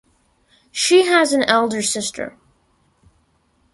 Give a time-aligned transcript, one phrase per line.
[0.71, 2.35] She has an elder sister.